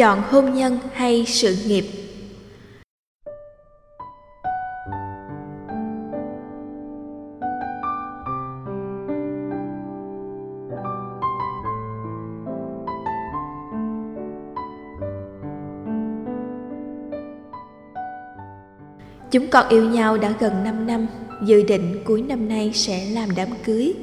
chọn 0.00 0.22
hôn 0.30 0.54
nhân 0.54 0.78
hay 0.92 1.24
sự 1.26 1.56
nghiệp 1.66 1.84
Chúng 19.30 19.46
con 19.50 19.68
yêu 19.68 19.84
nhau 19.84 20.18
đã 20.18 20.32
gần 20.40 20.64
5 20.64 20.86
năm, 20.86 21.06
dự 21.44 21.62
định 21.62 22.02
cuối 22.04 22.22
năm 22.22 22.48
nay 22.48 22.72
sẽ 22.74 23.04
làm 23.04 23.28
đám 23.36 23.48
cưới. 23.64 23.94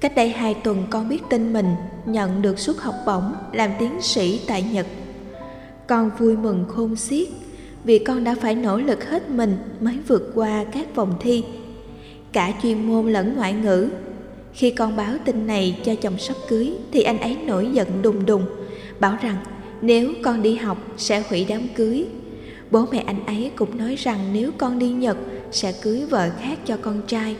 Cách 0.00 0.14
đây 0.16 0.28
hai 0.28 0.54
tuần 0.54 0.86
con 0.90 1.08
biết 1.08 1.22
tin 1.30 1.52
mình 1.52 1.74
nhận 2.06 2.42
được 2.42 2.58
suất 2.58 2.76
học 2.76 2.94
bổng 3.06 3.34
làm 3.52 3.70
tiến 3.78 4.02
sĩ 4.02 4.40
tại 4.46 4.64
Nhật. 4.72 4.86
Con 5.90 6.10
vui 6.18 6.36
mừng 6.36 6.64
khôn 6.68 6.96
xiết 6.96 7.28
vì 7.84 7.98
con 7.98 8.24
đã 8.24 8.34
phải 8.40 8.54
nỗ 8.54 8.78
lực 8.78 9.08
hết 9.08 9.30
mình 9.30 9.56
mới 9.80 9.98
vượt 10.08 10.32
qua 10.34 10.64
các 10.72 10.94
vòng 10.94 11.14
thi, 11.20 11.44
cả 12.32 12.52
chuyên 12.62 12.88
môn 12.88 13.12
lẫn 13.12 13.36
ngoại 13.36 13.52
ngữ. 13.52 13.88
Khi 14.52 14.70
con 14.70 14.96
báo 14.96 15.14
tin 15.24 15.46
này 15.46 15.78
cho 15.84 15.94
chồng 15.94 16.18
sắp 16.18 16.36
cưới 16.48 16.72
thì 16.92 17.02
anh 17.02 17.20
ấy 17.20 17.36
nổi 17.46 17.68
giận 17.72 18.02
đùng 18.02 18.26
đùng, 18.26 18.42
bảo 19.00 19.18
rằng 19.22 19.36
nếu 19.80 20.12
con 20.22 20.42
đi 20.42 20.56
học 20.56 20.78
sẽ 20.96 21.22
hủy 21.28 21.46
đám 21.48 21.62
cưới 21.76 22.06
Bố 22.70 22.86
mẹ 22.92 23.04
anh 23.06 23.26
ấy 23.26 23.50
cũng 23.56 23.78
nói 23.78 23.96
rằng 23.96 24.18
nếu 24.32 24.50
con 24.58 24.78
đi 24.78 24.88
Nhật 24.88 25.16
sẽ 25.52 25.72
cưới 25.82 26.06
vợ 26.10 26.30
khác 26.40 26.58
cho 26.66 26.76
con 26.76 27.02
trai. 27.06 27.36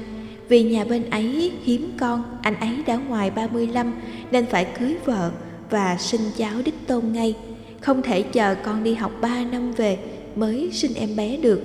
Vì 0.48 0.62
nhà 0.62 0.84
bên 0.84 1.10
ấy 1.10 1.52
hiếm 1.64 1.92
con, 2.00 2.22
anh 2.42 2.60
ấy 2.60 2.82
đã 2.86 2.96
ngoài 2.96 3.30
35 3.30 3.92
nên 4.30 4.46
phải 4.46 4.66
cưới 4.78 4.96
vợ 5.04 5.30
và 5.70 5.96
sinh 5.98 6.20
cháu 6.36 6.54
đích 6.64 6.86
tôn 6.86 7.12
ngay. 7.12 7.34
Không 7.80 8.02
thể 8.02 8.22
chờ 8.22 8.54
con 8.64 8.84
đi 8.84 8.94
học 8.94 9.12
3 9.20 9.44
năm 9.52 9.72
về 9.72 9.98
mới 10.36 10.70
sinh 10.72 10.94
em 10.94 11.16
bé 11.16 11.36
được. 11.36 11.60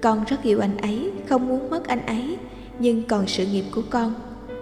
Con 0.00 0.24
rất 0.28 0.42
yêu 0.42 0.60
anh 0.60 0.76
ấy, 0.76 1.10
không 1.28 1.48
muốn 1.48 1.70
mất 1.70 1.86
anh 1.86 2.06
ấy, 2.06 2.36
nhưng 2.78 3.02
còn 3.02 3.26
sự 3.26 3.46
nghiệp 3.46 3.64
của 3.74 3.82
con. 3.90 4.14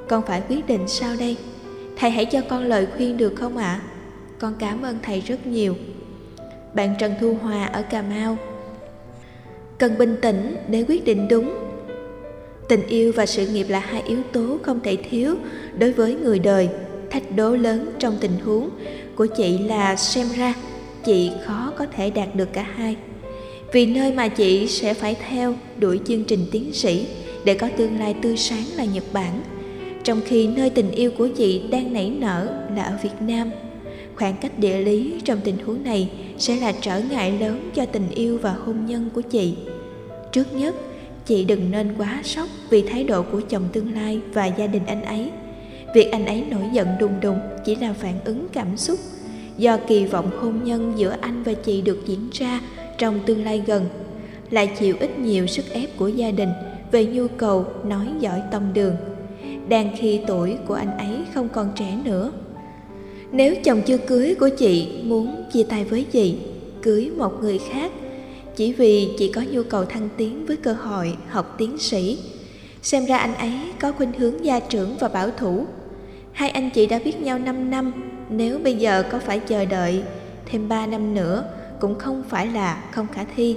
Con 0.08 0.22
phải 0.26 0.42
quyết 0.48 0.66
định 0.66 0.88
sao 0.88 1.14
đây? 1.18 1.36
Thầy 1.96 2.10
hãy 2.10 2.24
cho 2.24 2.40
con 2.48 2.64
lời 2.64 2.86
khuyên 2.96 3.16
được 3.16 3.32
không 3.36 3.56
ạ? 3.56 3.80
À? 3.82 3.82
Con 4.38 4.54
cảm 4.58 4.82
ơn 4.82 4.98
thầy 5.02 5.20
rất 5.20 5.46
nhiều 5.46 5.74
bạn 6.74 6.94
Trần 6.98 7.14
Thu 7.20 7.34
Hòa 7.42 7.64
ở 7.66 7.82
Cà 7.82 8.02
Mau. 8.02 8.36
Cần 9.78 9.98
bình 9.98 10.16
tĩnh 10.22 10.56
để 10.68 10.84
quyết 10.88 11.04
định 11.04 11.28
đúng. 11.28 11.54
Tình 12.68 12.86
yêu 12.86 13.12
và 13.16 13.26
sự 13.26 13.46
nghiệp 13.46 13.66
là 13.68 13.78
hai 13.78 14.02
yếu 14.06 14.18
tố 14.32 14.58
không 14.62 14.80
thể 14.80 14.96
thiếu 15.10 15.34
đối 15.78 15.92
với 15.92 16.14
người 16.14 16.38
đời. 16.38 16.68
Thách 17.10 17.36
đố 17.36 17.56
lớn 17.56 17.92
trong 17.98 18.16
tình 18.20 18.38
huống 18.44 18.70
của 19.14 19.26
chị 19.26 19.58
là 19.58 19.96
xem 19.96 20.26
ra 20.36 20.54
chị 21.04 21.30
khó 21.44 21.72
có 21.78 21.86
thể 21.86 22.10
đạt 22.10 22.34
được 22.34 22.52
cả 22.52 22.66
hai. 22.74 22.96
Vì 23.72 23.86
nơi 23.86 24.12
mà 24.12 24.28
chị 24.28 24.66
sẽ 24.66 24.94
phải 24.94 25.16
theo 25.28 25.54
đuổi 25.78 26.00
chương 26.04 26.24
trình 26.24 26.46
tiến 26.52 26.72
sĩ 26.72 27.06
để 27.44 27.54
có 27.54 27.68
tương 27.76 27.98
lai 27.98 28.14
tươi 28.22 28.36
sáng 28.36 28.64
là 28.76 28.84
Nhật 28.84 29.04
Bản, 29.12 29.42
trong 30.04 30.20
khi 30.26 30.46
nơi 30.46 30.70
tình 30.70 30.90
yêu 30.90 31.10
của 31.18 31.28
chị 31.28 31.62
đang 31.70 31.92
nảy 31.92 32.10
nở 32.10 32.64
là 32.76 32.82
ở 32.82 32.98
Việt 33.02 33.20
Nam. 33.20 33.50
Khoảng 34.16 34.36
cách 34.40 34.58
địa 34.58 34.78
lý 34.78 35.20
trong 35.24 35.40
tình 35.44 35.58
huống 35.58 35.84
này 35.84 36.10
sẽ 36.38 36.56
là 36.56 36.72
trở 36.80 37.00
ngại 37.10 37.32
lớn 37.40 37.70
cho 37.74 37.86
tình 37.86 38.10
yêu 38.14 38.38
và 38.42 38.52
hôn 38.52 38.86
nhân 38.86 39.10
của 39.14 39.20
chị. 39.20 39.54
Trước 40.32 40.54
nhất 40.54 40.74
chị 41.26 41.44
đừng 41.44 41.70
nên 41.70 41.94
quá 41.98 42.20
sốc 42.24 42.48
vì 42.70 42.82
thái 42.82 43.04
độ 43.04 43.22
của 43.22 43.40
chồng 43.40 43.68
tương 43.72 43.94
lai 43.94 44.20
và 44.32 44.46
gia 44.46 44.66
đình 44.66 44.86
anh 44.86 45.02
ấy. 45.02 45.30
Việc 45.94 46.12
anh 46.12 46.26
ấy 46.26 46.44
nổi 46.50 46.62
giận 46.72 46.88
đùng 47.00 47.20
đùng 47.20 47.38
chỉ 47.64 47.76
là 47.76 47.92
phản 47.92 48.14
ứng 48.24 48.46
cảm 48.52 48.76
xúc 48.76 48.98
do 49.58 49.78
kỳ 49.86 50.04
vọng 50.04 50.30
hôn 50.40 50.64
nhân 50.64 50.92
giữa 50.96 51.16
anh 51.20 51.42
và 51.42 51.52
chị 51.52 51.82
được 51.82 51.98
diễn 52.06 52.30
ra 52.32 52.60
trong 52.98 53.20
tương 53.26 53.44
lai 53.44 53.62
gần 53.66 53.84
lại 54.50 54.66
chịu 54.78 54.96
ít 55.00 55.18
nhiều 55.18 55.46
sức 55.46 55.64
ép 55.70 55.96
của 55.96 56.08
gia 56.08 56.30
đình 56.30 56.50
về 56.92 57.06
nhu 57.06 57.26
cầu 57.28 57.66
nói 57.84 58.08
giỏi 58.20 58.42
tông 58.52 58.74
đường 58.74 58.94
đang 59.68 59.96
khi 59.98 60.20
tuổi 60.26 60.56
của 60.66 60.74
anh 60.74 60.98
ấy 60.98 61.18
không 61.34 61.48
còn 61.48 61.72
trẻ 61.76 61.98
nữa 62.04 62.32
nếu 63.32 63.54
chồng 63.64 63.82
chưa 63.86 63.98
cưới 63.98 64.34
của 64.40 64.48
chị 64.48 64.88
muốn 65.04 65.44
chia 65.52 65.62
tay 65.62 65.84
với 65.84 66.04
chị, 66.04 66.36
cưới 66.82 67.10
một 67.16 67.40
người 67.40 67.58
khác 67.58 67.92
chỉ 68.56 68.72
vì 68.72 69.08
chị 69.18 69.32
có 69.32 69.42
nhu 69.50 69.62
cầu 69.62 69.84
thăng 69.84 70.08
tiến 70.16 70.46
với 70.46 70.56
cơ 70.56 70.72
hội 70.72 71.16
học 71.28 71.54
tiến 71.58 71.78
sĩ. 71.78 72.18
Xem 72.82 73.04
ra 73.04 73.16
anh 73.16 73.34
ấy 73.34 73.52
có 73.80 73.92
khuynh 73.92 74.12
hướng 74.12 74.44
gia 74.44 74.60
trưởng 74.60 74.96
và 75.00 75.08
bảo 75.08 75.30
thủ. 75.30 75.66
Hai 76.32 76.50
anh 76.50 76.70
chị 76.70 76.86
đã 76.86 76.98
biết 77.04 77.20
nhau 77.20 77.38
5 77.38 77.70
năm, 77.70 77.92
nếu 78.32 78.58
bây 78.58 78.74
giờ 78.74 79.02
có 79.10 79.18
phải 79.18 79.38
chờ 79.38 79.64
đợi 79.64 80.02
thêm 80.46 80.68
3 80.68 80.86
năm 80.86 81.14
nữa, 81.14 81.44
cũng 81.80 81.98
không 81.98 82.22
phải 82.28 82.46
là 82.46 82.84
không 82.92 83.06
khả 83.12 83.24
thi. 83.36 83.56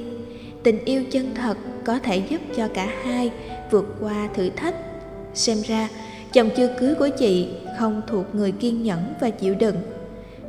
Tình 0.63 0.85
yêu 0.85 1.03
chân 1.11 1.35
thật 1.35 1.57
có 1.85 1.99
thể 1.99 2.17
giúp 2.17 2.41
cho 2.55 2.67
cả 2.67 2.89
hai 3.03 3.31
vượt 3.71 3.95
qua 3.99 4.29
thử 4.33 4.49
thách. 4.49 4.75
Xem 5.33 5.57
ra, 5.67 5.89
chồng 6.33 6.49
chưa 6.57 6.69
cưới 6.79 6.95
của 6.95 7.09
chị 7.17 7.47
không 7.79 8.01
thuộc 8.07 8.35
người 8.35 8.51
kiên 8.51 8.83
nhẫn 8.83 9.13
và 9.19 9.29
chịu 9.29 9.55
đựng 9.55 9.75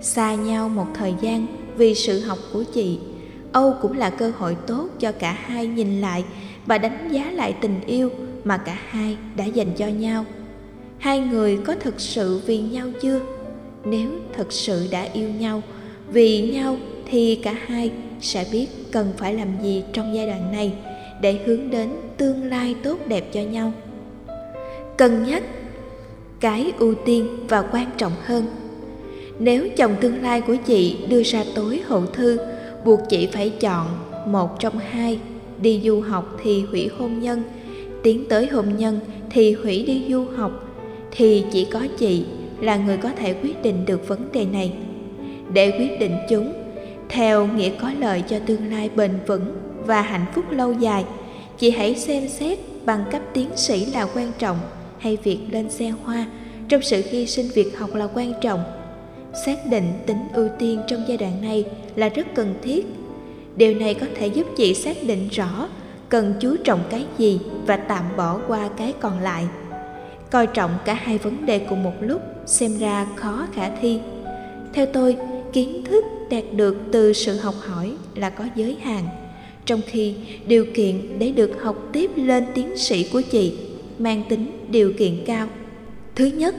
xa 0.01 0.35
nhau 0.35 0.69
một 0.69 0.87
thời 0.95 1.15
gian 1.21 1.47
vì 1.77 1.95
sự 1.95 2.21
học 2.21 2.39
của 2.53 2.65
chị, 2.75 2.99
âu 3.53 3.75
cũng 3.83 3.99
là 3.99 4.11
cơ 4.11 4.33
hội 4.39 4.57
tốt 4.67 4.89
cho 4.99 5.13
cả 5.13 5.33
hai 5.33 5.67
nhìn 5.67 6.01
lại 6.01 6.25
và 6.67 6.79
đánh 6.79 7.09
giá 7.11 7.31
lại 7.31 7.55
tình 7.61 7.81
yêu 7.87 8.11
mà 8.45 8.57
cả 8.57 8.79
hai 8.89 9.17
đã 9.37 9.45
dành 9.45 9.71
cho 9.77 9.87
nhau 9.87 10.25
hai 10.99 11.21
người 11.21 11.59
có 11.65 11.75
thực 11.81 12.01
sự 12.01 12.41
vì 12.47 12.61
nhau 12.61 12.87
chưa 13.03 13.21
nếu 13.87 14.11
thực 14.33 14.53
sự 14.53 14.89
đã 14.91 15.09
yêu 15.13 15.29
nhau, 15.29 15.63
vì 16.09 16.51
nhau 16.51 16.77
thì 17.11 17.41
cả 17.43 17.57
hai 17.67 17.91
sẽ 18.21 18.47
biết 18.53 18.67
cần 18.93 19.13
phải 19.17 19.35
làm 19.35 19.49
gì 19.63 19.83
trong 19.93 20.15
giai 20.15 20.27
đoạn 20.27 20.53
này 20.53 20.73
để 21.21 21.39
hướng 21.47 21.71
đến 21.71 21.89
tương 22.17 22.45
lai 22.45 22.75
tốt 22.83 22.99
đẹp 23.07 23.33
cho 23.33 23.41
nhau. 23.41 23.73
Cân 24.97 25.25
nhắc 25.25 25.43
cái 26.41 26.73
ưu 26.79 26.95
tiên 26.95 27.29
và 27.49 27.63
quan 27.63 27.91
trọng 27.97 28.13
hơn. 28.25 28.45
Nếu 29.39 29.69
chồng 29.77 29.95
tương 30.01 30.23
lai 30.23 30.41
của 30.41 30.57
chị 30.67 30.97
đưa 31.09 31.23
ra 31.23 31.45
tối 31.55 31.81
hậu 31.87 32.07
thư, 32.07 32.39
buộc 32.85 33.01
chị 33.09 33.29
phải 33.33 33.51
chọn 33.51 33.87
một 34.27 34.61
trong 34.61 34.79
hai 34.79 35.19
đi 35.61 35.81
du 35.85 36.01
học 36.01 36.37
thì 36.43 36.63
hủy 36.71 36.89
hôn 36.99 37.21
nhân, 37.21 37.43
tiến 38.03 38.25
tới 38.29 38.47
hôn 38.47 38.77
nhân 38.79 39.01
thì 39.31 39.53
hủy 39.53 39.85
đi 39.87 40.05
du 40.09 40.25
học, 40.37 40.53
thì 41.11 41.45
chỉ 41.53 41.65
có 41.65 41.87
chị 41.99 42.25
là 42.61 42.77
người 42.77 42.97
có 42.97 43.11
thể 43.11 43.35
quyết 43.43 43.63
định 43.63 43.87
được 43.87 44.09
vấn 44.09 44.33
đề 44.33 44.45
này. 44.45 44.73
Để 45.53 45.71
quyết 45.71 46.01
định 46.01 46.17
chúng, 46.31 46.53
theo 47.09 47.47
nghĩa 47.47 47.71
có 47.81 47.91
lợi 47.99 48.23
cho 48.29 48.39
tương 48.47 48.71
lai 48.71 48.91
bền 48.97 49.11
vững 49.27 49.57
và 49.87 50.03
hạnh 50.03 50.27
phúc 50.35 50.45
lâu 50.51 50.73
dài, 50.73 51.05
chị 51.59 51.71
hãy 51.71 51.95
xem 51.95 52.29
xét 52.29 52.59
bằng 52.85 53.05
cấp 53.11 53.23
tiến 53.33 53.49
sĩ 53.57 53.85
là 53.85 54.07
quan 54.15 54.33
trọng 54.39 54.59
hay 54.99 55.19
việc 55.23 55.39
lên 55.51 55.71
xe 55.71 55.93
hoa 56.05 56.27
trong 56.69 56.83
sự 56.83 57.03
hy 57.11 57.27
sinh 57.27 57.49
việc 57.55 57.79
học 57.79 57.95
là 57.95 58.09
quan 58.15 58.33
trọng. 58.41 58.65
Xác 59.47 59.67
định 59.71 59.93
tính 60.07 60.29
ưu 60.35 60.49
tiên 60.59 60.81
trong 60.89 61.05
giai 61.09 61.17
đoạn 61.17 61.43
này 61.43 61.65
là 61.97 62.09
rất 62.09 62.27
cần 62.35 62.55
thiết. 62.63 62.87
Điều 63.57 63.75
này 63.75 63.95
có 63.95 64.07
thể 64.15 64.27
giúp 64.27 64.47
chị 64.57 64.75
xác 64.75 64.97
định 65.07 65.29
rõ 65.29 65.69
cần 66.09 66.35
chú 66.41 66.57
trọng 66.65 66.81
cái 66.91 67.07
gì 67.19 67.41
và 67.67 67.77
tạm 67.77 68.05
bỏ 68.17 68.41
qua 68.49 68.69
cái 68.77 68.93
còn 69.01 69.21
lại 69.21 69.45
coi 70.37 70.47
trọng 70.47 70.71
cả 70.85 70.95
hai 70.95 71.19
vấn 71.19 71.47
đề 71.47 71.59
cùng 71.59 71.83
một 71.83 71.93
lúc 72.01 72.23
xem 72.47 72.79
ra 72.79 73.07
khó 73.17 73.47
khả 73.55 73.71
thi 73.81 74.01
theo 74.73 74.87
tôi 74.87 75.17
kiến 75.53 75.85
thức 75.85 76.05
đạt 76.31 76.45
được 76.53 76.77
từ 76.93 77.13
sự 77.13 77.37
học 77.37 77.55
hỏi 77.61 77.93
là 78.15 78.31
có 78.31 78.45
giới 78.55 78.77
hạn 78.83 79.09
trong 79.67 79.81
khi 79.87 80.15
điều 80.47 80.67
kiện 80.75 81.19
để 81.19 81.33
được 81.33 81.63
học 81.63 81.77
tiếp 81.93 82.11
lên 82.17 82.45
tiến 82.55 82.77
sĩ 82.77 83.09
của 83.13 83.21
chị 83.21 83.59
mang 83.99 84.23
tính 84.29 84.67
điều 84.69 84.93
kiện 84.99 85.25
cao 85.27 85.47
thứ 86.15 86.25
nhất 86.25 86.55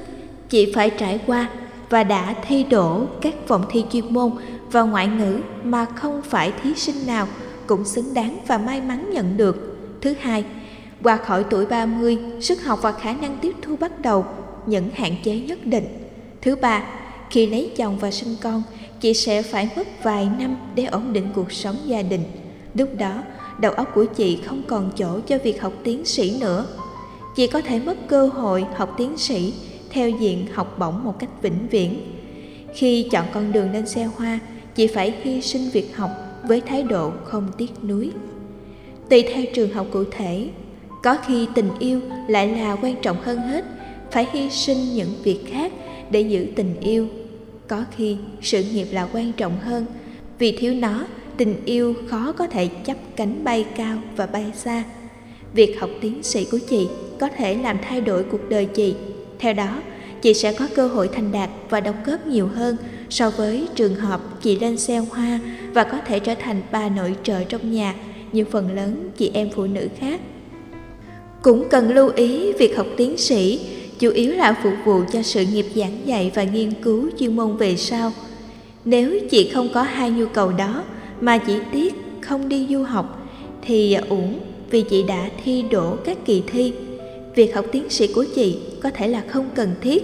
chị 0.50 0.72
phải 0.76 0.90
trải 0.90 1.20
qua 1.26 1.50
và 1.90 2.04
đã 2.04 2.36
thi 2.48 2.64
đỗ 2.64 3.06
các 3.22 3.48
vòng 3.48 3.66
thi 3.70 3.86
chuyên 3.92 4.14
môn 4.14 4.32
và 4.72 4.82
ngoại 4.82 5.08
ngữ 5.08 5.40
mà 5.64 5.86
không 5.86 6.22
phải 6.22 6.54
thí 6.64 6.74
sinh 6.76 7.08
nào 7.08 7.28
cũng 7.68 7.86
xứng 7.86 8.14
đáng 8.14 8.38
và 8.48 8.58
may 8.58 8.82
mắn 8.82 9.10
nhận 9.14 9.38
được. 9.38 9.78
Thứ 10.02 10.14
hai, 10.20 10.46
qua 11.08 11.18
khỏi 11.18 11.46
tuổi 11.50 11.66
30, 11.66 12.18
sức 12.40 12.64
học 12.64 12.80
và 12.82 12.92
khả 12.92 13.14
năng 13.14 13.38
tiếp 13.42 13.56
thu 13.62 13.76
bắt 13.76 14.02
đầu 14.02 14.26
những 14.66 14.90
hạn 14.94 15.16
chế 15.24 15.40
nhất 15.40 15.66
định. 15.66 15.86
Thứ 16.42 16.56
ba, 16.56 16.84
khi 17.30 17.48
lấy 17.48 17.72
chồng 17.78 17.98
và 18.00 18.12
sinh 18.12 18.36
con, 18.42 18.64
chị 19.02 19.14
sẽ 19.14 19.42
phải 19.42 19.70
mất 19.76 20.04
vài 20.04 20.30
năm 20.40 20.58
để 20.76 20.86
ổn 20.86 21.14
định 21.14 21.28
cuộc 21.36 21.52
sống 21.52 21.76
gia 21.86 22.02
đình. 22.02 22.24
Lúc 22.74 22.90
đó, 22.98 23.24
đầu 23.60 23.72
óc 23.72 23.92
của 23.96 24.06
chị 24.06 24.40
không 24.46 24.62
còn 24.68 24.92
chỗ 24.96 25.20
cho 25.28 25.38
việc 25.44 25.62
học 25.62 25.74
tiến 25.84 26.06
sĩ 26.06 26.38
nữa 26.40 26.66
chị 27.36 27.48
có 27.48 27.62
thể 27.62 27.80
mất 27.80 27.98
cơ 28.08 28.28
hội 28.28 28.66
học 28.76 28.96
tiến 28.98 29.18
sĩ 29.18 29.54
theo 29.90 30.10
diện 30.10 30.48
học 30.54 30.80
bổng 30.80 31.04
một 31.04 31.20
cách 31.20 31.30
vĩnh 31.42 31.68
viễn 31.72 32.02
khi 32.74 33.08
chọn 33.12 33.26
con 33.34 33.52
đường 33.52 33.72
lên 33.72 33.88
xe 33.88 34.04
hoa 34.04 34.40
chị 34.76 34.88
phải 34.88 35.14
hy 35.22 35.42
sinh 35.42 35.70
việc 35.70 35.96
học 35.96 36.12
với 36.48 36.62
thái 36.62 36.84
độ 36.84 37.12
không 37.24 37.48
tiếc 37.58 37.84
nuối 37.84 38.12
tùy 39.10 39.24
theo 39.34 39.44
trường 39.54 39.74
học 39.74 39.88
cụ 39.92 40.04
thể 40.12 40.50
có 41.08 41.18
khi 41.28 41.48
tình 41.56 41.70
yêu 41.80 42.02
lại 42.28 42.48
là 42.48 42.78
quan 42.82 42.96
trọng 43.02 43.18
hơn 43.22 43.40
hết. 43.40 43.66
Phải 44.12 44.28
hy 44.34 44.50
sinh 44.50 44.94
những 44.96 45.10
việc 45.24 45.40
khác 45.52 45.72
để 46.12 46.22
giữ 46.22 46.48
tình 46.56 46.80
yêu. 46.82 47.08
Có 47.68 47.84
khi 47.98 48.18
sự 48.42 48.64
nghiệp 48.64 48.88
là 48.92 49.08
quan 49.14 49.32
trọng 49.32 49.60
hơn. 49.60 49.86
Vì 50.40 50.58
thiếu 50.58 50.74
nó, 50.74 51.06
tình 51.38 51.56
yêu 51.66 51.94
khó 52.08 52.32
có 52.38 52.48
thể 52.48 52.68
chấp 52.68 52.98
cánh 53.16 53.44
bay 53.44 53.66
cao 53.76 53.98
và 54.16 54.26
bay 54.26 54.46
xa. 54.56 54.84
Việc 55.54 55.80
học 55.80 55.90
tiến 56.02 56.24
sĩ 56.24 56.48
của 56.52 56.60
chị 56.70 56.88
có 57.20 57.30
thể 57.38 57.56
làm 57.56 57.78
thay 57.82 58.02
đổi 58.02 58.24
cuộc 58.24 58.50
đời 58.50 58.66
chị. 58.66 58.96
Theo 59.40 59.54
đó, 59.54 59.82
chị 60.22 60.34
sẽ 60.34 60.54
có 60.54 60.68
cơ 60.76 60.88
hội 60.88 61.10
thành 61.14 61.32
đạt 61.32 61.50
và 61.70 61.80
đóng 61.80 62.04
góp 62.06 62.28
nhiều 62.28 62.48
hơn 62.48 62.78
so 63.10 63.30
với 63.30 63.68
trường 63.76 63.96
hợp 63.96 64.22
chị 64.42 64.60
lên 64.60 64.78
xe 64.78 64.98
hoa 64.98 65.40
và 65.74 65.84
có 65.84 65.98
thể 66.06 66.20
trở 66.20 66.36
thành 66.36 66.62
bà 66.72 66.90
nội 66.90 67.16
trợ 67.24 67.44
trong 67.44 67.72
nhà. 67.72 67.96
Như 68.32 68.46
phần 68.52 68.76
lớn 68.76 69.10
chị 69.18 69.32
em 69.34 69.50
phụ 69.56 69.66
nữ 69.66 69.88
khác 70.00 70.22
cũng 71.42 71.70
cần 71.70 71.94
lưu 71.94 72.12
ý 72.16 72.54
việc 72.54 72.78
học 72.78 72.88
tiến 72.98 73.18
sĩ 73.18 73.60
chủ 74.00 74.12
yếu 74.12 74.32
là 74.32 74.54
phục 74.64 74.74
vụ 74.86 75.02
cho 75.14 75.22
sự 75.22 75.46
nghiệp 75.46 75.66
giảng 75.76 75.98
dạy 76.06 76.32
và 76.36 76.44
nghiên 76.44 76.72
cứu 76.84 77.10
chuyên 77.20 77.36
môn 77.36 77.58
về 77.58 77.76
sau. 77.76 78.12
Nếu 78.86 79.20
chị 79.30 79.50
không 79.54 79.70
có 79.74 79.82
hai 79.82 80.12
nhu 80.12 80.26
cầu 80.26 80.52
đó 80.52 80.84
mà 81.22 81.38
chỉ 81.38 81.54
tiếc 81.72 81.94
không 82.22 82.50
đi 82.50 82.68
du 82.70 82.84
học 82.84 83.30
thì 83.62 83.98
uổng 84.10 84.40
vì 84.70 84.82
chị 84.82 85.04
đã 85.04 85.30
thi 85.44 85.64
đổ 85.72 85.96
các 86.06 86.18
kỳ 86.26 86.44
thi. 86.48 86.74
Việc 87.36 87.56
học 87.56 87.66
tiến 87.72 87.90
sĩ 87.90 88.08
của 88.08 88.26
chị 88.36 88.58
có 88.84 88.90
thể 88.90 89.08
là 89.08 89.24
không 89.28 89.50
cần 89.56 89.70
thiết. 89.82 90.04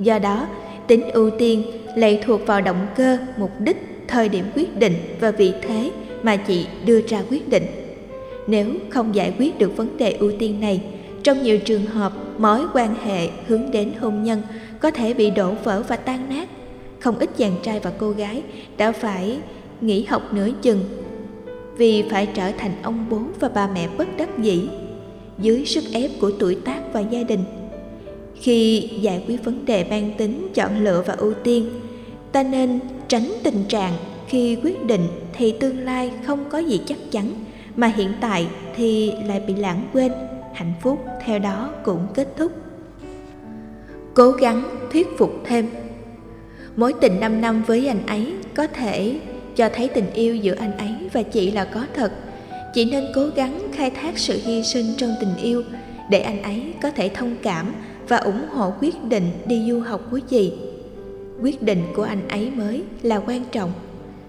Do 0.00 0.18
đó, 0.18 0.46
tính 0.86 1.10
ưu 1.10 1.30
tiên 1.30 1.62
lệ 1.96 2.22
thuộc 2.26 2.46
vào 2.46 2.60
động 2.60 2.86
cơ, 2.96 3.18
mục 3.38 3.50
đích, 3.60 3.76
thời 4.08 4.28
điểm 4.28 4.44
quyết 4.54 4.78
định 4.78 4.94
và 5.20 5.30
vị 5.30 5.52
thế 5.62 5.90
mà 6.22 6.36
chị 6.36 6.66
đưa 6.86 7.00
ra 7.08 7.22
quyết 7.30 7.48
định. 7.48 7.83
Nếu 8.46 8.66
không 8.90 9.14
giải 9.14 9.34
quyết 9.38 9.58
được 9.58 9.76
vấn 9.76 9.96
đề 9.96 10.12
ưu 10.12 10.32
tiên 10.38 10.60
này, 10.60 10.80
trong 11.22 11.42
nhiều 11.42 11.58
trường 11.58 11.86
hợp, 11.86 12.12
mối 12.38 12.60
quan 12.74 12.94
hệ 13.04 13.28
hướng 13.46 13.70
đến 13.70 13.92
hôn 14.00 14.22
nhân 14.22 14.42
có 14.80 14.90
thể 14.90 15.14
bị 15.14 15.30
đổ 15.30 15.54
vỡ 15.64 15.82
và 15.88 15.96
tan 15.96 16.28
nát. 16.28 16.48
Không 17.00 17.18
ít 17.18 17.30
chàng 17.36 17.56
trai 17.62 17.80
và 17.80 17.92
cô 17.98 18.10
gái 18.10 18.42
đã 18.76 18.92
phải 18.92 19.38
nghỉ 19.80 20.04
học 20.04 20.22
nửa 20.32 20.48
chừng 20.62 20.84
vì 21.76 22.04
phải 22.10 22.28
trở 22.34 22.50
thành 22.58 22.72
ông 22.82 23.06
bố 23.10 23.20
và 23.40 23.48
bà 23.48 23.68
mẹ 23.74 23.88
bất 23.98 24.16
đắc 24.16 24.38
dĩ 24.38 24.68
dưới 25.38 25.66
sức 25.66 25.84
ép 25.92 26.10
của 26.20 26.30
tuổi 26.38 26.54
tác 26.54 26.92
và 26.92 27.00
gia 27.00 27.22
đình. 27.22 27.44
Khi 28.40 28.90
giải 29.00 29.24
quyết 29.28 29.44
vấn 29.44 29.66
đề 29.66 29.84
mang 29.90 30.10
tính 30.18 30.48
chọn 30.54 30.84
lựa 30.84 31.02
và 31.06 31.14
ưu 31.14 31.34
tiên, 31.34 31.70
ta 32.32 32.42
nên 32.42 32.80
tránh 33.08 33.32
tình 33.42 33.64
trạng 33.68 33.92
khi 34.28 34.56
quyết 34.62 34.84
định 34.86 35.06
thì 35.32 35.52
tương 35.52 35.78
lai 35.78 36.10
không 36.26 36.44
có 36.50 36.58
gì 36.58 36.80
chắc 36.86 36.98
chắn 37.10 37.32
mà 37.76 37.86
hiện 37.86 38.12
tại 38.20 38.46
thì 38.76 39.12
lại 39.26 39.40
bị 39.40 39.54
lãng 39.54 39.88
quên. 39.92 40.12
Hạnh 40.54 40.72
phúc 40.80 41.04
theo 41.24 41.38
đó 41.38 41.70
cũng 41.84 42.06
kết 42.14 42.28
thúc. 42.36 42.52
Cố 44.14 44.30
gắng 44.30 44.62
thuyết 44.92 45.08
phục 45.18 45.32
thêm. 45.44 45.66
Mối 46.76 46.92
tình 47.00 47.20
5 47.20 47.40
năm 47.40 47.62
với 47.66 47.88
anh 47.88 48.06
ấy 48.06 48.34
có 48.54 48.66
thể 48.66 49.20
cho 49.56 49.68
thấy 49.74 49.88
tình 49.88 50.10
yêu 50.14 50.36
giữa 50.36 50.54
anh 50.54 50.78
ấy 50.78 50.94
và 51.12 51.22
chị 51.22 51.50
là 51.50 51.64
có 51.64 51.86
thật. 51.94 52.12
Chị 52.74 52.84
nên 52.84 53.04
cố 53.14 53.26
gắng 53.36 53.58
khai 53.72 53.90
thác 53.90 54.18
sự 54.18 54.40
hy 54.44 54.62
sinh 54.62 54.86
trong 54.96 55.14
tình 55.20 55.36
yêu 55.42 55.62
để 56.10 56.20
anh 56.20 56.42
ấy 56.42 56.74
có 56.82 56.90
thể 56.90 57.08
thông 57.08 57.36
cảm 57.42 57.74
và 58.08 58.16
ủng 58.16 58.48
hộ 58.50 58.72
quyết 58.80 59.04
định 59.04 59.30
đi 59.46 59.70
du 59.70 59.80
học 59.80 60.00
của 60.10 60.18
chị. 60.18 60.52
Quyết 61.42 61.62
định 61.62 61.82
của 61.96 62.02
anh 62.02 62.28
ấy 62.28 62.50
mới 62.50 62.82
là 63.02 63.20
quan 63.26 63.44
trọng 63.52 63.72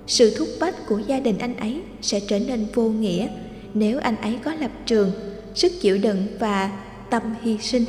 sự 0.07 0.35
thúc 0.37 0.47
bách 0.59 0.75
của 0.87 0.99
gia 1.07 1.19
đình 1.19 1.37
anh 1.37 1.57
ấy 1.57 1.81
sẽ 2.01 2.19
trở 2.19 2.39
nên 2.39 2.65
vô 2.73 2.83
nghĩa 2.83 3.27
nếu 3.73 3.99
anh 3.99 4.15
ấy 4.15 4.39
có 4.43 4.53
lập 4.53 4.71
trường, 4.85 5.11
sức 5.55 5.71
chịu 5.81 5.97
đựng 5.97 6.27
và 6.39 6.71
tâm 7.09 7.21
hy 7.41 7.57
sinh. 7.57 7.85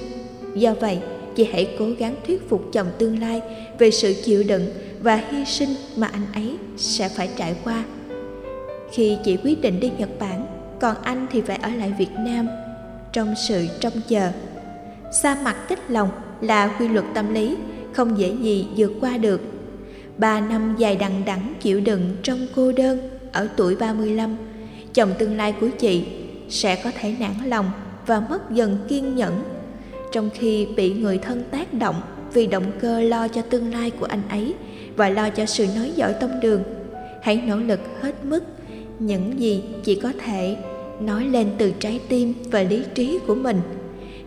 Do 0.55 0.75
vậy, 0.81 0.99
chị 1.37 1.49
hãy 1.53 1.69
cố 1.79 1.91
gắng 1.99 2.17
thuyết 2.27 2.49
phục 2.49 2.73
chồng 2.73 2.87
tương 2.99 3.21
lai 3.21 3.41
về 3.79 3.91
sự 3.91 4.15
chịu 4.25 4.43
đựng 4.43 4.67
và 5.01 5.17
hy 5.31 5.45
sinh 5.45 5.69
mà 5.97 6.07
anh 6.07 6.27
ấy 6.35 6.57
sẽ 6.77 7.09
phải 7.09 7.29
trải 7.37 7.55
qua. 7.65 7.85
Khi 8.93 9.17
chị 9.25 9.37
quyết 9.45 9.61
định 9.61 9.81
đi 9.81 9.91
nhật 9.99 10.09
bản, 10.19 10.47
còn 10.81 10.97
anh 11.03 11.27
thì 11.33 11.41
phải 11.41 11.57
ở 11.57 11.69
lại 11.69 11.93
việt 11.99 12.13
nam 12.19 12.49
trong 13.13 13.35
sự 13.49 13.67
trông 13.81 14.01
chờ. 14.09 14.31
Xa 15.23 15.39
mặt 15.43 15.57
tích 15.69 15.81
lòng 15.89 16.11
là 16.41 16.77
quy 16.79 16.89
luật 16.89 17.05
tâm 17.15 17.35
lý, 17.35 17.57
không 17.93 18.19
dễ 18.19 18.33
gì 18.41 18.67
vượt 18.77 18.93
qua 19.01 19.17
được 19.17 19.41
ba 20.19 20.41
năm 20.41 20.75
dài 20.79 20.97
đằng 20.97 21.23
đẵng 21.27 21.55
chịu 21.61 21.81
đựng 21.81 22.17
trong 22.23 22.47
cô 22.55 22.73
đơn 22.73 22.99
ở 23.33 23.49
tuổi 23.57 23.77
35 23.77 24.37
chồng 24.95 25.15
tương 25.19 25.37
lai 25.37 25.55
của 25.61 25.69
chị 25.79 26.05
sẽ 26.49 26.77
có 26.85 26.91
thể 27.01 27.15
nản 27.21 27.33
lòng 27.45 27.71
và 28.07 28.21
mất 28.21 28.51
dần 28.51 28.79
kiên 28.89 29.17
nhẫn. 29.17 29.43
Trong 30.13 30.31
khi 30.35 30.67
bị 30.77 30.95
người 30.95 31.19
thân 31.19 31.45
tác 31.51 31.75
động 31.75 32.01
vì 32.33 32.47
động 32.47 32.73
cơ 32.81 33.01
lo 33.01 33.29
cho 33.29 33.43
tương 33.43 33.73
lai 33.73 33.91
của 33.91 34.07
anh 34.07 34.23
ấy 34.29 34.55
và 34.97 35.09
lo 35.09 35.31
cho 35.31 35.47
sự 35.47 35.67
nói 35.77 35.93
giỏi 35.97 36.15
tông 36.21 36.41
đường, 36.41 36.63
hãy 37.23 37.43
nỗ 37.47 37.57
lực 37.57 37.81
hết 38.01 38.25
mức. 38.25 38.45
Những 38.99 39.41
gì 39.41 39.63
chỉ 39.85 39.95
có 39.95 40.13
thể 40.25 40.57
nói 41.01 41.25
lên 41.25 41.49
từ 41.59 41.73
trái 41.79 42.01
tim 42.09 42.35
và 42.51 42.63
lý 42.63 42.83
trí 42.95 43.19
của 43.27 43.35
mình. 43.35 43.61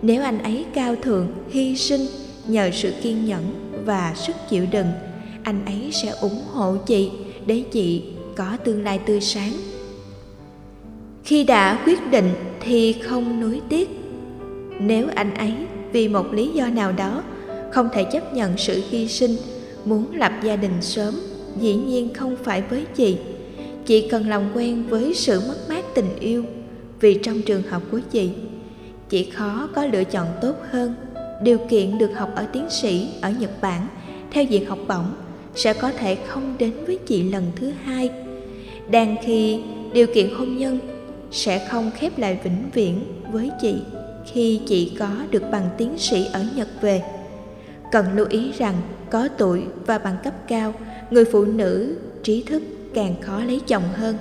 Nếu 0.02 0.24
anh 0.24 0.44
ấy 0.44 0.66
cao 0.74 0.96
thượng, 0.96 1.28
hy 1.50 1.76
sinh 1.76 2.02
nhờ 2.48 2.70
sự 2.74 2.94
kiên 3.02 3.26
nhẫn 3.26 3.44
và 3.86 4.14
sức 4.16 4.36
chịu 4.50 4.66
đựng 4.72 4.88
anh 5.50 5.66
ấy 5.66 5.90
sẽ 5.92 6.10
ủng 6.22 6.42
hộ 6.54 6.76
chị 6.86 7.12
để 7.46 7.64
chị 7.72 8.04
có 8.36 8.58
tương 8.64 8.84
lai 8.84 9.00
tươi 9.06 9.22
sáng. 9.22 9.54
Khi 11.24 11.44
đã 11.44 11.84
quyết 11.86 12.12
định 12.12 12.34
thì 12.60 12.94
không 12.94 13.40
nuối 13.42 13.62
tiếc. 13.70 13.90
Nếu 14.80 15.08
anh 15.16 15.34
ấy 15.34 15.54
vì 15.92 16.08
một 16.08 16.34
lý 16.34 16.48
do 16.48 16.68
nào 16.68 16.92
đó 16.92 17.24
không 17.72 17.90
thể 17.94 18.04
chấp 18.04 18.34
nhận 18.34 18.58
sự 18.58 18.84
hy 18.90 19.08
sinh, 19.08 19.36
muốn 19.86 20.16
lập 20.16 20.32
gia 20.44 20.56
đình 20.56 20.82
sớm, 20.82 21.14
dĩ 21.60 21.76
nhiên 21.76 22.14
không 22.14 22.36
phải 22.44 22.62
với 22.62 22.86
chị. 22.96 23.18
Chị 23.86 24.08
cần 24.12 24.30
làm 24.30 24.52
quen 24.56 24.84
với 24.90 25.14
sự 25.14 25.42
mất 25.48 25.58
mát 25.70 25.86
tình 25.96 26.16
yêu, 26.20 26.44
vì 27.00 27.20
trong 27.24 27.42
trường 27.42 27.64
hợp 27.64 27.82
của 27.92 28.00
chị 28.12 28.30
chị 29.10 29.30
khó 29.30 29.70
có 29.76 29.86
lựa 29.86 30.04
chọn 30.04 30.28
tốt 30.42 30.56
hơn. 30.72 30.96
Điều 31.44 31.58
kiện 31.70 31.98
được 31.98 32.12
học 32.16 32.30
ở 32.36 32.46
tiến 32.54 32.70
sĩ 32.70 33.08
ở 33.22 33.34
nhật 33.40 33.62
bản, 33.62 33.88
theo 34.32 34.44
diện 34.44 34.66
học 34.66 34.80
bổng 34.88 35.06
sẽ 35.60 35.74
có 35.74 35.92
thể 35.92 36.18
không 36.28 36.56
đến 36.60 36.74
với 36.86 37.00
chị 37.08 37.24
lần 37.24 37.52
thứ 37.56 37.72
hai 37.84 38.10
đang 38.92 39.16
khi 39.24 39.62
điều 39.94 40.08
kiện 40.14 40.30
hôn 40.36 40.58
nhân 40.58 40.80
sẽ 41.32 41.68
không 41.68 41.92
khép 41.96 42.18
lại 42.18 42.40
vĩnh 42.44 42.70
viễn 42.74 43.00
với 43.32 43.52
chị 43.62 43.76
khi 44.34 44.62
chị 44.68 44.96
có 45.00 45.10
được 45.32 45.44
bằng 45.52 45.70
tiến 45.78 45.98
sĩ 45.98 46.26
ở 46.34 46.46
Nhật 46.56 46.68
về. 46.82 47.04
Cần 47.92 48.06
lưu 48.16 48.26
ý 48.30 48.52
rằng 48.58 48.76
có 49.12 49.28
tuổi 49.38 49.64
và 49.86 49.98
bằng 49.98 50.18
cấp 50.24 50.34
cao, 50.48 50.74
người 51.10 51.26
phụ 51.26 51.46
nữ 51.46 51.98
trí 52.24 52.44
thức 52.44 52.64
càng 52.94 53.16
khó 53.22 53.44
lấy 53.44 53.62
chồng 53.68 53.84
hơn. 53.94 54.16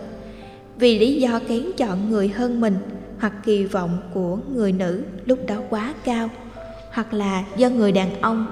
Vì 0.76 0.98
lý 0.98 1.20
do 1.20 1.40
kén 1.48 1.62
chọn 1.76 2.10
người 2.10 2.28
hơn 2.28 2.60
mình 2.60 2.76
hoặc 3.18 3.32
kỳ 3.44 3.64
vọng 3.64 3.98
của 4.14 4.38
người 4.54 4.72
nữ 4.72 5.02
lúc 5.26 5.38
đó 5.46 5.56
quá 5.70 5.94
cao, 6.04 6.28
hoặc 6.90 7.14
là 7.14 7.44
do 7.56 7.68
người 7.70 7.92
đàn 7.92 8.20
ông 8.20 8.46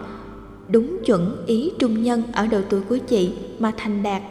đúng 0.68 0.98
chuẩn 1.04 1.44
ý 1.46 1.70
trung 1.78 2.02
nhân 2.02 2.22
ở 2.32 2.46
độ 2.46 2.60
tuổi 2.70 2.80
của 2.80 2.98
chị 2.98 3.30
mà 3.58 3.72
thành 3.76 4.02
đạt, 4.02 4.22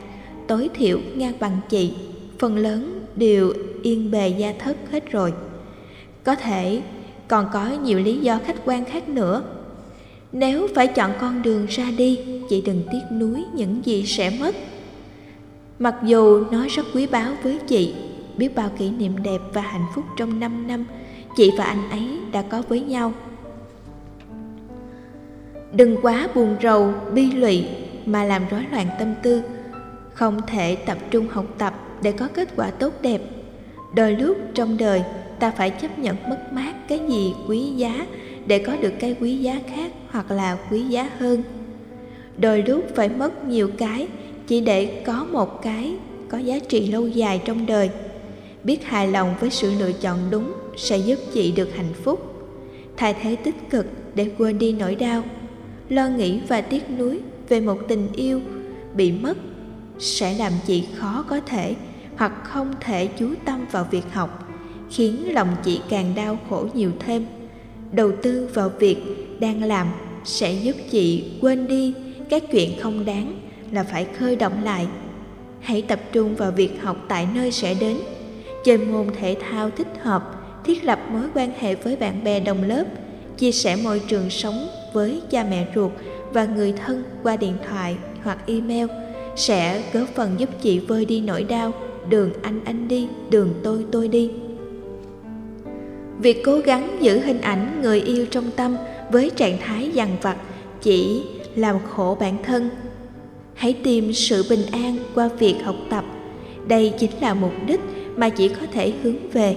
tối 0.47 0.69
thiểu 0.73 0.99
ngang 1.15 1.33
bằng 1.39 1.57
chị. 1.69 1.93
Phần 2.39 2.57
lớn 2.57 3.05
đều 3.15 3.53
yên 3.83 4.11
bề 4.11 4.27
gia 4.29 4.53
thất 4.59 4.77
hết 4.91 5.11
rồi. 5.11 5.33
Có 6.23 6.35
thể 6.35 6.81
còn 7.27 7.45
có 7.53 7.69
nhiều 7.83 7.99
lý 7.99 8.17
do 8.17 8.39
khách 8.45 8.55
quan 8.65 8.85
khác 8.85 9.09
nữa. 9.09 9.43
Nếu 10.31 10.67
phải 10.75 10.87
chọn 10.87 11.11
con 11.19 11.41
đường 11.41 11.65
ra 11.69 11.91
đi, 11.97 12.19
chị 12.49 12.61
đừng 12.61 12.81
tiếc 12.91 13.15
nuối 13.17 13.43
những 13.53 13.85
gì 13.85 14.05
sẽ 14.05 14.37
mất. 14.39 14.55
Mặc 15.79 15.95
dù 16.03 16.43
nó 16.51 16.65
rất 16.69 16.85
quý 16.93 17.07
báu 17.07 17.31
với 17.43 17.59
chị, 17.67 17.93
biết 18.37 18.55
bao 18.55 18.69
kỷ 18.77 18.89
niệm 18.89 19.23
đẹp 19.23 19.41
và 19.53 19.61
hạnh 19.61 19.85
phúc 19.95 20.05
trong 20.17 20.39
5 20.39 20.67
năm, 20.67 20.85
chị 21.37 21.51
và 21.57 21.63
anh 21.63 21.89
ấy 21.89 22.19
đã 22.31 22.41
có 22.41 22.61
với 22.69 22.81
nhau 22.81 23.13
đừng 25.75 25.97
quá 26.01 26.27
buồn 26.35 26.55
rầu, 26.63 26.93
bi 27.13 27.31
lụy 27.31 27.65
mà 28.05 28.23
làm 28.23 28.43
rối 28.51 28.65
loạn 28.71 28.87
tâm 28.99 29.13
tư. 29.23 29.41
Không 30.13 30.41
thể 30.47 30.75
tập 30.75 30.97
trung 31.11 31.27
học 31.27 31.45
tập 31.57 31.73
để 32.01 32.11
có 32.11 32.27
kết 32.33 32.49
quả 32.55 32.71
tốt 32.71 32.93
đẹp. 33.01 33.21
Đôi 33.95 34.11
lúc 34.11 34.37
trong 34.53 34.77
đời, 34.77 35.03
ta 35.39 35.51
phải 35.51 35.69
chấp 35.69 35.99
nhận 35.99 36.15
mất 36.29 36.39
mát 36.51 36.73
cái 36.87 36.99
gì 37.09 37.33
quý 37.47 37.59
giá 37.59 38.05
để 38.47 38.59
có 38.59 38.75
được 38.75 38.93
cái 38.99 39.15
quý 39.19 39.37
giá 39.37 39.59
khác 39.75 39.91
hoặc 40.09 40.31
là 40.31 40.57
quý 40.71 40.81
giá 40.81 41.09
hơn. 41.19 41.43
Đôi 42.37 42.63
lúc 42.63 42.85
phải 42.95 43.09
mất 43.09 43.45
nhiều 43.45 43.69
cái 43.77 44.07
chỉ 44.47 44.61
để 44.61 45.03
có 45.05 45.25
một 45.31 45.61
cái 45.61 45.95
có 46.29 46.37
giá 46.37 46.59
trị 46.59 46.91
lâu 46.91 47.07
dài 47.07 47.41
trong 47.45 47.65
đời. 47.65 47.89
Biết 48.63 48.85
hài 48.85 49.07
lòng 49.07 49.35
với 49.39 49.49
sự 49.49 49.71
lựa 49.79 49.91
chọn 49.91 50.17
đúng 50.31 50.53
sẽ 50.77 50.97
giúp 50.97 51.19
chị 51.33 51.51
được 51.51 51.75
hạnh 51.75 51.93
phúc. 52.03 52.47
Thay 52.97 53.15
thế 53.21 53.35
tích 53.35 53.55
cực 53.69 53.85
để 54.15 54.29
quên 54.37 54.59
đi 54.59 54.71
nỗi 54.73 54.95
đau 54.95 55.23
lo 55.89 56.07
nghĩ 56.07 56.39
và 56.47 56.61
tiếc 56.61 56.89
nuối 56.97 57.19
về 57.49 57.59
một 57.61 57.77
tình 57.87 58.07
yêu 58.13 58.41
bị 58.95 59.11
mất 59.11 59.37
sẽ 59.99 60.33
làm 60.33 60.53
chị 60.65 60.87
khó 60.95 61.25
có 61.29 61.39
thể 61.39 61.75
hoặc 62.17 62.33
không 62.43 62.73
thể 62.81 63.07
chú 63.07 63.33
tâm 63.45 63.65
vào 63.71 63.87
việc 63.91 64.13
học, 64.13 64.49
khiến 64.91 65.33
lòng 65.33 65.47
chị 65.63 65.81
càng 65.89 66.15
đau 66.15 66.37
khổ 66.49 66.67
nhiều 66.73 66.91
thêm. 66.99 67.25
Đầu 67.91 68.11
tư 68.21 68.49
vào 68.53 68.71
việc 68.79 68.97
đang 69.39 69.63
làm 69.63 69.87
sẽ 70.23 70.53
giúp 70.53 70.75
chị 70.91 71.23
quên 71.41 71.67
đi 71.67 71.93
các 72.29 72.43
chuyện 72.51 72.71
không 72.79 73.05
đáng 73.05 73.39
là 73.71 73.83
phải 73.83 74.05
khơi 74.05 74.35
động 74.35 74.63
lại. 74.63 74.87
Hãy 75.59 75.81
tập 75.81 75.99
trung 76.11 76.35
vào 76.35 76.51
việc 76.51 76.81
học 76.81 76.97
tại 77.07 77.27
nơi 77.35 77.51
sẽ 77.51 77.73
đến, 77.73 77.97
chơi 78.65 78.77
môn 78.77 79.07
thể 79.19 79.37
thao 79.49 79.69
thích 79.69 79.87
hợp, 80.01 80.23
thiết 80.63 80.83
lập 80.83 80.99
mối 81.11 81.23
quan 81.33 81.51
hệ 81.59 81.75
với 81.75 81.95
bạn 81.95 82.23
bè 82.23 82.39
đồng 82.39 82.63
lớp, 82.63 82.83
chia 83.37 83.51
sẻ 83.51 83.75
môi 83.75 84.01
trường 84.07 84.29
sống 84.29 84.67
với 84.95 85.21
cha 85.29 85.45
mẹ 85.49 85.67
ruột 85.75 85.91
và 86.33 86.45
người 86.45 86.73
thân 86.85 87.03
qua 87.23 87.37
điện 87.37 87.53
thoại 87.69 87.97
hoặc 88.23 88.37
email, 88.47 88.87
sẽ 89.35 89.83
góp 89.93 90.07
phần 90.15 90.35
giúp 90.37 90.49
chị 90.61 90.79
vơi 90.79 91.05
đi 91.05 91.21
nỗi 91.21 91.43
đau, 91.43 91.73
đường 92.09 92.29
anh 92.41 92.61
anh 92.65 92.87
đi, 92.87 93.07
đường 93.29 93.53
tôi 93.63 93.85
tôi 93.91 94.07
đi. 94.07 94.31
Việc 96.19 96.41
cố 96.45 96.59
gắng 96.59 96.97
giữ 97.01 97.19
hình 97.19 97.41
ảnh 97.41 97.81
người 97.81 98.01
yêu 98.01 98.25
trong 98.31 98.51
tâm 98.55 98.75
với 99.11 99.31
trạng 99.35 99.57
thái 99.61 99.89
dằn 99.93 100.09
vặt 100.21 100.37
chỉ 100.81 101.23
làm 101.55 101.75
khổ 101.89 102.17
bản 102.19 102.43
thân. 102.43 102.69
Hãy 103.53 103.73
tìm 103.83 104.13
sự 104.13 104.45
bình 104.49 104.65
an 104.71 104.97
qua 105.15 105.29
việc 105.39 105.55
học 105.63 105.75
tập. 105.89 106.05
Đây 106.67 106.93
chính 106.99 107.11
là 107.21 107.33
mục 107.33 107.53
đích 107.67 107.79
mà 108.15 108.29
chỉ 108.29 108.47
có 108.47 108.67
thể 108.73 108.93
hướng 109.03 109.29
về. 109.29 109.55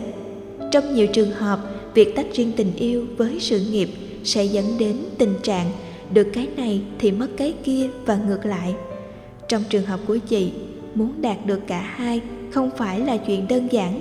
Trong 0.73 0.95
nhiều 0.95 1.07
trường 1.07 1.31
hợp, 1.31 1.59
việc 1.95 2.17
tách 2.17 2.27
riêng 2.33 2.53
tình 2.57 2.73
yêu 2.77 3.07
với 3.17 3.41
sự 3.41 3.61
nghiệp 3.71 3.89
sẽ 4.25 4.45
dẫn 4.45 4.79
đến 4.79 4.97
tình 5.19 5.35
trạng 5.43 5.71
được 6.13 6.29
cái 6.33 6.49
này 6.57 6.83
thì 6.99 7.13
mất 7.13 7.29
cái 7.37 7.55
kia 7.65 7.89
và 8.07 8.19
ngược 8.29 8.47
lại. 8.47 8.75
Trong 9.49 9.63
trường 9.69 9.85
hợp 9.85 10.01
của 10.07 10.17
chị, 10.17 10.53
muốn 10.95 11.13
đạt 11.21 11.47
được 11.47 11.61
cả 11.67 11.81
hai 11.81 12.21
không 12.51 12.71
phải 12.77 13.01
là 13.01 13.17
chuyện 13.17 13.49
đơn 13.49 13.69
giản. 13.71 14.01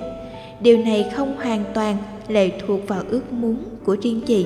Điều 0.61 0.77
này 0.77 1.05
không 1.15 1.35
hoàn 1.37 1.63
toàn 1.73 1.97
lệ 2.27 2.51
thuộc 2.67 2.87
vào 2.87 3.03
ước 3.09 3.33
muốn 3.33 3.63
của 3.83 3.97
riêng 4.01 4.21
chị. 4.25 4.45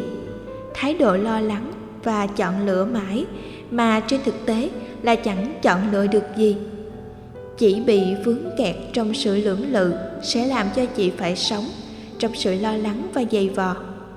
Thái 0.73 0.93
độ 0.93 1.17
lo 1.17 1.39
lắng 1.39 1.71
và 2.03 2.27
chọn 2.27 2.65
lựa 2.65 2.85
mãi 2.85 3.25
mà 3.71 3.99
trên 4.07 4.19
thực 4.25 4.45
tế 4.45 4.69
là 5.01 5.15
chẳng 5.15 5.53
chọn 5.61 5.91
lựa 5.91 6.07
được 6.07 6.23
gì. 6.37 6.55
Chỉ 7.57 7.81
bị 7.85 8.01
vướng 8.25 8.43
kẹt 8.57 8.75
trong 8.93 9.13
sự 9.13 9.35
lưỡng 9.35 9.71
lự 9.71 9.93
sẽ 10.23 10.47
làm 10.47 10.67
cho 10.75 10.85
chị 10.85 11.11
phải 11.17 11.35
sống 11.35 11.65
trong 12.19 12.35
sự 12.35 12.55
lo 12.55 12.77
lắng 12.77 13.07
và 13.13 13.23
dày 13.31 13.49
vò. 13.49 13.75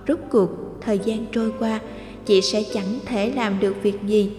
Rốt 0.08 0.18
cuộc 0.30 0.50
thời 0.86 0.98
gian 1.04 1.26
trôi 1.32 1.52
qua, 1.58 1.80
chị 2.26 2.40
sẽ 2.40 2.62
chẳng 2.74 2.98
thể 3.06 3.30
làm 3.30 3.60
được 3.60 3.82
việc 3.82 3.96
gì. 4.06 4.30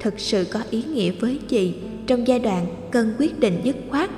Thực 0.00 0.20
sự 0.20 0.46
có 0.52 0.60
ý 0.70 0.82
nghĩa 0.82 1.10
với 1.10 1.38
chị 1.48 1.74
trong 2.06 2.26
giai 2.26 2.38
đoạn 2.38 2.66
cần 2.90 3.14
quyết 3.18 3.40
định 3.40 3.60
dứt 3.64 3.76
khoát. 3.90 4.10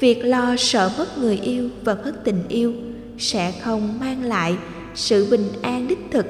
Việc 0.00 0.24
lo 0.24 0.56
sợ 0.58 0.90
mất 0.98 1.18
người 1.18 1.38
yêu 1.42 1.68
và 1.84 1.94
mất 1.94 2.24
tình 2.24 2.42
yêu 2.48 2.72
sẽ 3.18 3.52
không 3.60 4.00
mang 4.00 4.22
lại 4.22 4.56
sự 4.94 5.26
bình 5.30 5.48
an 5.62 5.88
đích 5.88 5.98
thực. 6.10 6.26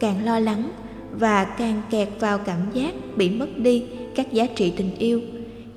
Càng 0.00 0.24
lo 0.24 0.38
lắng 0.38 0.70
và 1.12 1.44
càng 1.44 1.82
kẹt 1.90 2.08
vào 2.20 2.38
cảm 2.38 2.58
giác 2.74 2.94
bị 3.16 3.30
mất 3.30 3.58
đi 3.58 3.84
các 4.14 4.32
giá 4.32 4.46
trị 4.46 4.72
tình 4.76 4.90
yêu, 4.98 5.20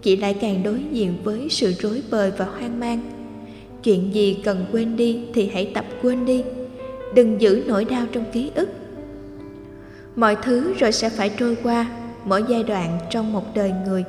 chị 0.01 0.15
lại 0.15 0.33
càng 0.41 0.63
đối 0.63 0.81
diện 0.91 1.13
với 1.23 1.47
sự 1.49 1.73
rối 1.79 2.01
bời 2.11 2.31
và 2.37 2.45
hoang 2.45 2.79
mang. 2.79 2.99
Chuyện 3.83 4.13
gì 4.13 4.37
cần 4.43 4.65
quên 4.71 4.95
đi 4.95 5.19
thì 5.33 5.49
hãy 5.53 5.71
tập 5.73 5.85
quên 6.01 6.25
đi 6.25 6.43
đừng 7.13 7.41
giữ 7.41 7.63
nỗi 7.67 7.85
đau 7.85 8.05
trong 8.11 8.25
ký 8.31 8.51
ức. 8.55 8.69
Mọi 10.15 10.37
thứ 10.43 10.73
rồi 10.73 10.91
sẽ 10.91 11.09
phải 11.09 11.31
trôi 11.37 11.57
qua, 11.63 11.85
mỗi 12.25 12.43
giai 12.47 12.63
đoạn 12.63 12.99
trong 13.09 13.33
một 13.33 13.43
đời 13.55 13.71
người 13.87 14.03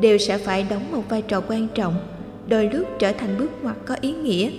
đều 0.00 0.18
sẽ 0.18 0.38
phải 0.38 0.66
đóng 0.70 0.92
một 0.92 1.02
vai 1.08 1.22
trò 1.22 1.42
quan 1.48 1.68
trọng, 1.74 1.94
đôi 2.48 2.70
lúc 2.72 2.88
trở 2.98 3.12
thành 3.12 3.38
bước 3.38 3.50
ngoặt 3.62 3.76
có 3.86 3.96
ý 4.00 4.12
nghĩa. 4.12 4.50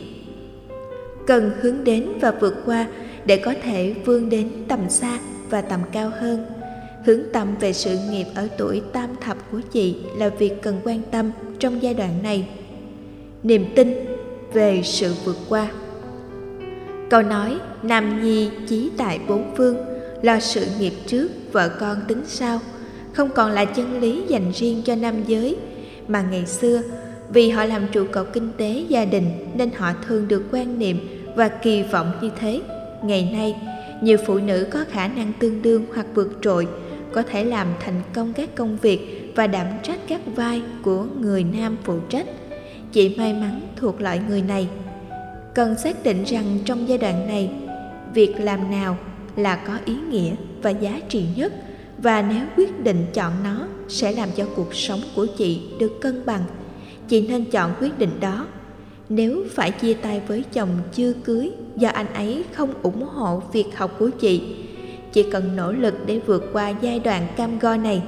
Cần 1.27 1.51
hướng 1.61 1.83
đến 1.83 2.07
và 2.21 2.31
vượt 2.31 2.53
qua 2.65 2.87
để 3.25 3.37
có 3.37 3.53
thể 3.63 3.95
vươn 4.05 4.29
đến 4.29 4.49
tầm 4.67 4.89
xa 4.89 5.19
và 5.49 5.61
tầm 5.61 5.79
cao 5.91 6.11
hơn. 6.19 6.45
Hướng 7.05 7.21
tâm 7.33 7.55
về 7.59 7.73
sự 7.73 7.97
nghiệp 8.09 8.25
ở 8.35 8.47
tuổi 8.57 8.81
tam 8.93 9.09
thập 9.21 9.37
của 9.51 9.61
chị 9.71 9.95
là 10.17 10.29
việc 10.29 10.61
cần 10.61 10.79
quan 10.83 11.01
tâm 11.11 11.31
trong 11.59 11.81
giai 11.81 11.93
đoạn 11.93 12.23
này. 12.23 12.47
Niềm 13.43 13.65
tin 13.75 13.93
về 14.53 14.81
sự 14.83 15.13
vượt 15.25 15.37
qua 15.49 15.71
câu 17.09 17.21
nói, 17.21 17.57
nam 17.83 18.23
nhi 18.23 18.49
chí 18.67 18.91
tại 18.97 19.19
bốn 19.27 19.55
phương, 19.57 19.77
lo 20.21 20.39
sự 20.39 20.65
nghiệp 20.79 20.93
trước, 21.07 21.31
vợ 21.51 21.69
con 21.79 21.97
tính 22.07 22.21
sau. 22.25 22.59
Không 23.13 23.29
còn 23.29 23.51
là 23.51 23.65
chân 23.65 24.01
lý 24.01 24.23
dành 24.27 24.51
riêng 24.51 24.81
cho 24.85 24.95
nam 24.95 25.23
giới, 25.27 25.55
mà 26.07 26.21
ngày 26.31 26.45
xưa, 26.45 26.81
vì 27.29 27.49
họ 27.49 27.65
làm 27.65 27.87
trụ 27.91 28.05
cột 28.11 28.27
kinh 28.33 28.49
tế 28.57 28.83
gia 28.89 29.05
đình 29.05 29.25
nên 29.55 29.69
họ 29.77 29.91
thường 30.07 30.27
được 30.27 30.43
quan 30.51 30.79
niệm 30.79 30.97
và 31.35 31.47
kỳ 31.47 31.83
vọng 31.83 32.11
như 32.21 32.29
thế. 32.39 32.61
Ngày 33.03 33.29
nay, 33.33 33.55
nhiều 34.01 34.17
phụ 34.25 34.37
nữ 34.37 34.67
có 34.71 34.85
khả 34.91 35.07
năng 35.07 35.33
tương 35.39 35.61
đương 35.61 35.85
hoặc 35.93 36.05
vượt 36.13 36.37
trội, 36.41 36.67
có 37.11 37.23
thể 37.23 37.43
làm 37.43 37.67
thành 37.79 38.01
công 38.13 38.33
các 38.33 38.55
công 38.55 38.77
việc 38.81 39.31
và 39.35 39.47
đảm 39.47 39.67
trách 39.83 39.99
các 40.07 40.21
vai 40.35 40.61
của 40.81 41.05
người 41.19 41.43
nam 41.43 41.77
phụ 41.83 41.99
trách. 42.09 42.25
Chị 42.91 43.15
may 43.17 43.33
mắn 43.33 43.61
thuộc 43.75 44.01
loại 44.01 44.21
người 44.29 44.41
này 44.41 44.67
cần 45.57 45.77
xác 45.77 46.03
định 46.03 46.23
rằng 46.23 46.59
trong 46.65 46.89
giai 46.89 46.97
đoạn 46.97 47.27
này, 47.27 47.49
việc 48.13 48.35
làm 48.39 48.71
nào 48.71 48.97
là 49.35 49.55
có 49.55 49.73
ý 49.85 49.95
nghĩa 50.09 50.31
và 50.61 50.69
giá 50.69 50.99
trị 51.09 51.25
nhất 51.35 51.53
và 51.97 52.21
nếu 52.21 52.45
quyết 52.57 52.83
định 52.83 53.05
chọn 53.13 53.33
nó 53.43 53.67
sẽ 53.87 54.11
làm 54.11 54.29
cho 54.35 54.45
cuộc 54.55 54.75
sống 54.75 54.99
của 55.15 55.25
chị 55.37 55.61
được 55.79 56.01
cân 56.01 56.25
bằng. 56.25 56.41
Chị 57.07 57.27
nên 57.27 57.45
chọn 57.45 57.71
quyết 57.79 57.99
định 57.99 58.19
đó. 58.19 58.45
Nếu 59.09 59.43
phải 59.51 59.71
chia 59.71 59.93
tay 59.93 60.21
với 60.27 60.43
chồng 60.53 60.69
chưa 60.93 61.13
cưới 61.13 61.51
do 61.75 61.89
anh 61.89 62.13
ấy 62.13 62.43
không 62.53 62.73
ủng 62.83 63.03
hộ 63.03 63.41
việc 63.53 63.77
học 63.77 63.95
của 63.99 64.09
chị 64.09 64.41
chị 65.13 65.25
cần 65.31 65.55
nỗ 65.55 65.71
lực 65.71 65.93
để 66.05 66.19
vượt 66.25 66.49
qua 66.53 66.73
giai 66.81 66.99
đoạn 66.99 67.27
cam 67.37 67.59
go 67.59 67.77
này. 67.77 68.01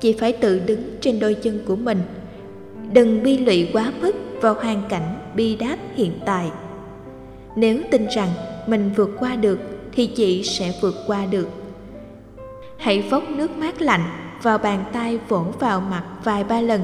Chị 0.00 0.12
phải 0.12 0.32
tự 0.32 0.58
đứng 0.58 0.82
trên 1.00 1.20
đôi 1.20 1.34
chân 1.34 1.58
của 1.66 1.76
mình, 1.76 1.98
đừng 2.92 3.22
bi 3.22 3.38
lụy 3.38 3.68
quá 3.72 3.92
mức 4.02 4.16
vào 4.40 4.54
hoàn 4.54 4.82
cảnh 4.88 5.19
bi 5.34 5.56
đát 5.56 5.78
hiện 5.94 6.12
tại. 6.26 6.50
Nếu 7.56 7.82
tin 7.90 8.06
rằng 8.06 8.28
mình 8.66 8.90
vượt 8.96 9.10
qua 9.18 9.36
được 9.36 9.58
thì 9.92 10.06
chị 10.06 10.42
sẽ 10.44 10.72
vượt 10.80 10.94
qua 11.06 11.26
được. 11.26 11.48
Hãy 12.76 13.02
vốc 13.02 13.30
nước 13.30 13.50
mát 13.56 13.82
lạnh 13.82 14.04
vào 14.42 14.58
bàn 14.58 14.84
tay 14.92 15.18
vỗ 15.28 15.44
vào 15.58 15.80
mặt 15.80 16.04
vài 16.24 16.44
ba 16.44 16.60
lần, 16.60 16.82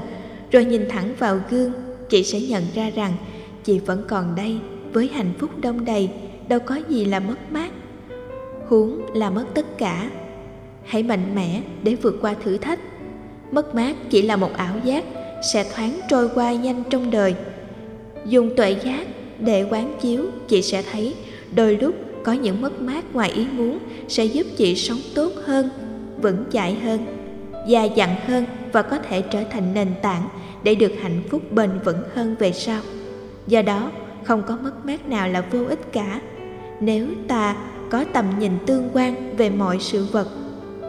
rồi 0.50 0.64
nhìn 0.64 0.88
thẳng 0.88 1.14
vào 1.18 1.40
gương, 1.50 1.72
chị 2.08 2.24
sẽ 2.24 2.40
nhận 2.40 2.64
ra 2.74 2.90
rằng 2.90 3.12
chị 3.64 3.78
vẫn 3.78 4.04
còn 4.08 4.34
đây 4.34 4.58
với 4.92 5.08
hạnh 5.08 5.32
phúc 5.38 5.50
đông 5.60 5.84
đầy, 5.84 6.10
đâu 6.48 6.58
có 6.58 6.80
gì 6.88 7.04
là 7.04 7.20
mất 7.20 7.52
mát, 7.52 7.70
huống 8.68 9.00
là 9.14 9.30
mất 9.30 9.44
tất 9.54 9.78
cả. 9.78 10.10
Hãy 10.84 11.02
mạnh 11.02 11.34
mẽ 11.34 11.62
để 11.82 11.94
vượt 11.94 12.18
qua 12.20 12.34
thử 12.44 12.56
thách. 12.56 12.80
Mất 13.52 13.74
mát 13.74 13.96
chỉ 14.10 14.22
là 14.22 14.36
một 14.36 14.50
ảo 14.56 14.74
giác 14.84 15.04
sẽ 15.52 15.64
thoáng 15.74 16.00
trôi 16.08 16.28
qua 16.34 16.52
nhanh 16.52 16.82
trong 16.90 17.10
đời 17.10 17.34
dùng 18.28 18.56
tuệ 18.56 18.76
giác 18.84 19.06
để 19.40 19.66
quán 19.70 19.96
chiếu, 20.00 20.24
chị 20.48 20.62
sẽ 20.62 20.82
thấy 20.92 21.14
đôi 21.54 21.76
lúc 21.76 21.94
có 22.24 22.32
những 22.32 22.60
mất 22.60 22.80
mát 22.82 23.14
ngoài 23.14 23.30
ý 23.30 23.46
muốn 23.52 23.78
sẽ 24.08 24.24
giúp 24.24 24.46
chị 24.56 24.74
sống 24.74 24.98
tốt 25.14 25.32
hơn, 25.44 25.68
vững 26.22 26.44
chãi 26.52 26.74
hơn 26.74 27.16
già 27.66 27.84
dặn 27.84 28.16
hơn 28.26 28.44
và 28.72 28.82
có 28.82 28.98
thể 28.98 29.22
trở 29.22 29.44
thành 29.50 29.74
nền 29.74 29.88
tảng 30.02 30.28
để 30.62 30.74
được 30.74 30.92
hạnh 31.02 31.22
phúc 31.30 31.52
bền 31.52 31.70
vững 31.84 32.02
hơn 32.14 32.36
về 32.38 32.52
sau. 32.52 32.80
Do 33.46 33.62
đó, 33.62 33.90
không 34.24 34.42
có 34.46 34.58
mất 34.62 34.86
mát 34.86 35.08
nào 35.08 35.28
là 35.28 35.40
vô 35.50 35.64
ích 35.68 35.92
cả. 35.92 36.20
Nếu 36.80 37.06
ta 37.28 37.56
có 37.90 38.04
tầm 38.12 38.26
nhìn 38.38 38.52
tương 38.66 38.90
quan 38.92 39.36
về 39.36 39.50
mọi 39.50 39.76
sự 39.80 40.06
vật, 40.12 40.28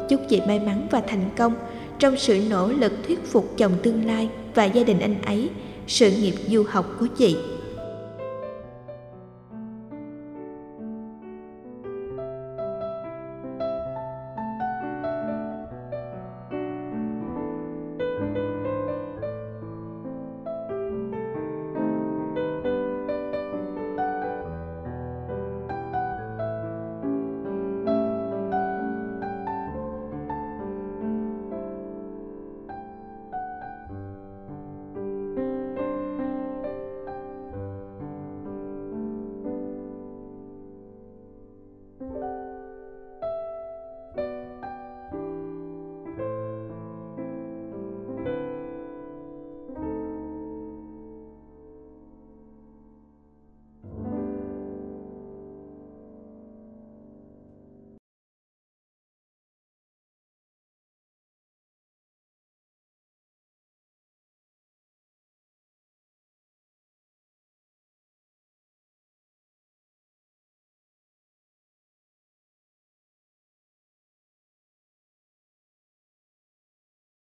chúc 0.10 0.22
chị 0.30 0.42
may 0.48 0.60
mắn 0.60 0.88
và 0.92 1.02
thành 1.08 1.30
công 1.38 1.54
trong 2.00 2.18
sự 2.18 2.42
nỗ 2.50 2.68
lực 2.68 2.92
thuyết 3.08 3.26
phục 3.26 3.58
chồng 3.58 3.72
tương 3.84 4.06
lai 4.06 4.30
và 4.56 4.66
gia 4.66 4.84
đình 4.84 5.00
anh 5.00 5.22
ấy 5.22 5.50
sự 5.88 6.12
nghiệp 6.12 6.36
du 6.48 6.64
học 6.70 6.96
của 7.00 7.08
chị. 7.18 7.38